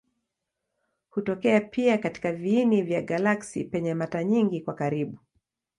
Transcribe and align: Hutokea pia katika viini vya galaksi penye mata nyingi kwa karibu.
Hutokea 1.09 1.61
pia 1.61 1.97
katika 1.97 2.33
viini 2.33 2.81
vya 2.81 3.01
galaksi 3.01 3.63
penye 3.63 3.93
mata 3.93 4.23
nyingi 4.23 4.61
kwa 4.61 4.73
karibu. 4.73 5.17